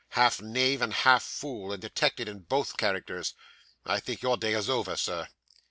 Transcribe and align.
Half 0.17 0.41
knave 0.41 0.81
and 0.81 0.91
half 0.93 1.21
fool, 1.21 1.71
and 1.71 1.79
detected 1.79 2.27
in 2.27 2.39
both 2.39 2.75
characters? 2.75 3.35
I 3.85 3.99
think 3.99 4.23
your 4.23 4.35
day 4.35 4.53
is 4.55 4.67
over, 4.67 4.95
sir. 4.97 5.27